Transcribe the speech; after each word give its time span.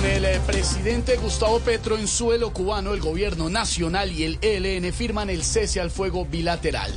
Con 0.00 0.08
el 0.08 0.24
eh, 0.24 0.40
presidente 0.46 1.16
Gustavo 1.18 1.60
Petro 1.60 1.98
en 1.98 2.08
suelo 2.08 2.54
cubano, 2.54 2.94
el 2.94 3.00
gobierno 3.00 3.50
nacional 3.50 4.10
y 4.10 4.24
el 4.24 4.38
ELN 4.40 4.94
firman 4.94 5.28
el 5.28 5.42
cese 5.44 5.78
al 5.78 5.90
fuego 5.90 6.24
bilateral. 6.24 6.90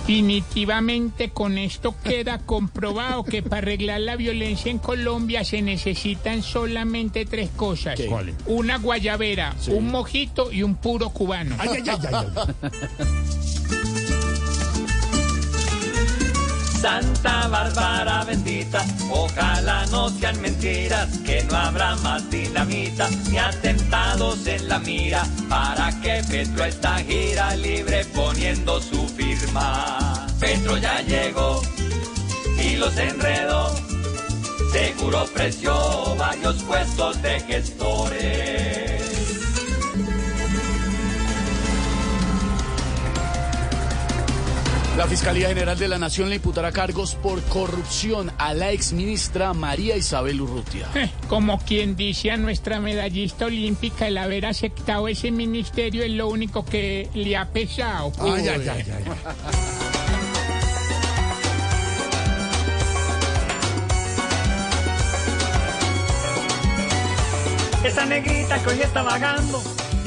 Definitivamente 0.00 1.30
con 1.30 1.58
esto 1.58 1.94
queda 2.02 2.38
comprobado 2.40 3.22
que 3.22 3.44
para 3.44 3.58
arreglar 3.58 4.00
la 4.00 4.16
violencia 4.16 4.68
en 4.68 4.78
Colombia 4.80 5.44
se 5.44 5.62
necesitan 5.62 6.42
solamente 6.42 7.24
tres 7.24 7.50
cosas. 7.54 8.00
Una 8.46 8.78
guayabera, 8.78 9.54
Sí. 9.60 9.70
un 9.70 9.86
mojito 9.88 10.50
y 10.50 10.64
un 10.64 10.74
puro 10.74 11.10
cubano. 11.10 11.54
Ay, 11.56 11.68
ay, 11.74 11.82
ay, 11.86 11.98
ay, 12.12 12.26
ay. 12.62 12.70
Santa 16.80 17.46
Bárbara 17.48 18.24
bendita, 18.24 18.82
ojalá 19.10 19.84
no 19.90 20.08
sean 20.08 20.40
mentiras, 20.40 21.18
que 21.26 21.42
no 21.44 21.54
habrá 21.54 21.94
más 21.96 22.30
dinamita 22.30 23.06
ni 23.30 23.36
atentados 23.36 24.46
en 24.46 24.66
la 24.66 24.78
mira, 24.78 25.22
para 25.50 25.90
que 26.00 26.22
Petro 26.30 26.64
esta 26.64 26.96
gira 27.00 27.54
libre 27.56 28.06
poniendo 28.14 28.80
su 28.80 29.06
firma. 29.08 30.26
Petro 30.38 30.78
ya 30.78 31.02
llegó 31.02 31.60
y 32.58 32.76
los 32.76 32.96
enredó, 32.96 33.74
seguro 34.72 35.24
ofreció 35.24 35.74
varios 36.16 36.62
puestos 36.62 37.20
de 37.20 37.40
gestores. 37.40 38.59
La 45.00 45.06
Fiscalía 45.06 45.48
General 45.48 45.78
de 45.78 45.88
la 45.88 45.98
Nación 45.98 46.28
le 46.28 46.34
imputará 46.36 46.72
cargos 46.72 47.14
por 47.14 47.42
corrupción 47.44 48.30
a 48.36 48.52
la 48.52 48.70
exministra 48.70 49.54
María 49.54 49.96
Isabel 49.96 50.42
Urrutia. 50.42 50.88
Eh, 50.94 51.10
Como 51.26 51.58
quien 51.58 51.96
dice 51.96 52.30
a 52.32 52.36
nuestra 52.36 52.80
medallista 52.80 53.46
olímpica, 53.46 54.08
el 54.08 54.18
haber 54.18 54.44
aceptado 54.44 55.08
ese 55.08 55.30
ministerio 55.30 56.04
es 56.04 56.10
lo 56.10 56.28
único 56.28 56.66
que 56.66 57.08
le 57.14 57.34
ha 57.34 57.48
pesado. 57.48 58.12
Ay, 58.20 58.46
ay, 58.46 58.68
ay, 58.68 58.84
ay. 58.94 59.04
Esa 67.84 68.04
negrita 68.04 68.62
que 68.62 68.68
hoy 68.68 68.82
está 68.82 69.02
vagando 69.02 69.62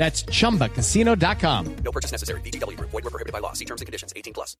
That's 0.00 0.22
chumbacasino.com. 0.22 1.76
No 1.84 1.92
purchase 1.92 2.10
necessary. 2.10 2.40
BDW, 2.40 2.80
were 3.04 3.10
prohibited 3.10 3.34
by 3.34 3.40
law. 3.40 3.52
See 3.52 3.66
terms 3.66 3.82
and 3.82 3.86
conditions 3.86 4.14
18 4.16 4.32
plus. 4.32 4.56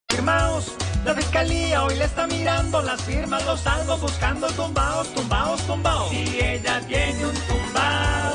La 1.03 1.15
fiscalía 1.15 1.83
hoy 1.83 1.97
le 1.97 2.05
está 2.05 2.27
mirando 2.27 2.83
las 2.83 3.01
firmas, 3.01 3.47
los 3.47 3.62
buscando 4.03 4.49
tumbaos, 4.49 5.09
tumbaos, 5.15 5.67
tumbaos. 5.67 6.11
Si 6.11 6.41
ella 6.43 6.83
un. 7.25 8.29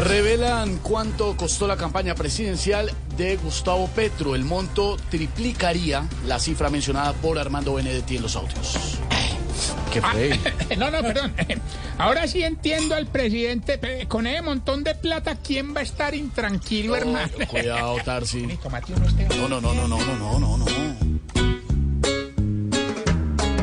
Revelan 0.00 0.78
cuánto 0.78 1.36
costó 1.36 1.66
la 1.66 1.76
campaña 1.76 2.14
presidencial 2.14 2.90
de 3.18 3.36
Gustavo 3.36 3.86
Petro. 3.88 4.34
El 4.34 4.44
monto 4.44 4.96
triplicaría 5.10 6.08
la 6.26 6.38
cifra 6.38 6.70
mencionada 6.70 7.12
por 7.12 7.38
Armando 7.38 7.74
Benedetti 7.74 8.16
en 8.16 8.22
los 8.22 8.34
audios. 8.34 8.98
¿Qué 9.92 10.00
ah, 10.02 10.10
fue? 10.10 10.38
No, 10.78 10.90
no, 10.90 11.02
perdón. 11.02 11.34
Eh, 11.36 11.58
ahora 11.98 12.26
sí 12.26 12.42
entiendo 12.42 12.94
al 12.94 13.08
presidente. 13.08 13.78
Eh, 13.82 14.06
con 14.08 14.26
ese 14.26 14.40
montón 14.40 14.84
de 14.84 14.94
plata, 14.94 15.36
¿quién 15.36 15.74
va 15.74 15.80
a 15.80 15.82
estar 15.82 16.14
intranquilo, 16.14 16.96
hermano? 16.96 17.28
Cuidado, 17.50 17.96
Tarsi. 18.02 18.46
No, 19.38 19.48
no, 19.48 19.60
no, 19.60 19.74
no, 19.74 19.86
no, 19.86 19.98
no, 19.98 20.38
no, 20.38 20.56
no. 20.56 20.66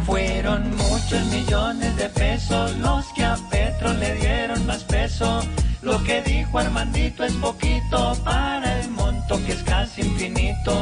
Fueron 0.06 0.69
muchos 0.78 1.25
millones 1.31 1.98
de 1.98 2.09
pesos 2.09 2.75
los 2.78 3.06
que 3.16 3.24
a 3.24 3.38
Petro 3.50 3.92
le 3.94 4.14
dieron 4.16 4.68
más 4.68 4.84
peso. 4.84 5.42
Lo 5.88 6.03
que 6.03 6.22
dijo 6.22 6.59
Armandito 6.59 7.24
es 7.24 7.31
poquito 7.36 8.14
para 8.25 8.81
el 8.81 8.90
monto 8.90 9.40
que 9.46 9.53
es 9.53 9.64
casi 9.64 10.02
infinito. 10.02 10.74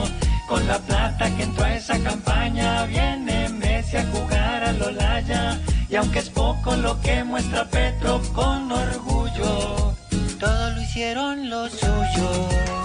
Con 0.48 0.66
la 0.66 0.80
plata 0.80 1.30
que 1.38 1.44
entró 1.44 1.64
a 1.64 1.76
esa 1.76 2.00
campaña 2.00 2.88
viene 2.88 3.50
Messi 3.50 3.98
a 3.98 4.06
jugar 4.08 4.64
a 4.64 4.72
Lolaya. 4.72 5.60
Y 5.90 5.96
aunque 5.96 6.18
es 6.18 6.30
poco 6.32 6.76
lo 6.76 7.00
que 7.02 7.24
muestra 7.24 7.66
Petro 7.66 8.20
con 8.34 8.72
orgullo, 8.72 9.94
todo 10.40 10.72
lo 10.72 10.82
hicieron 10.82 11.52
los 11.52 11.72
suyos. 11.74 12.85